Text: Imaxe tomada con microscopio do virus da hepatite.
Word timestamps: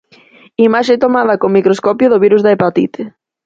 Imaxe 0.67 1.01
tomada 1.03 1.39
con 1.41 1.55
microscopio 1.57 2.07
do 2.09 2.21
virus 2.25 2.41
da 2.43 2.51
hepatite. 2.55 3.01